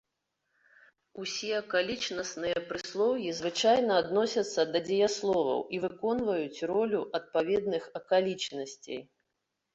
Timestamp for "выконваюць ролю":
5.85-7.01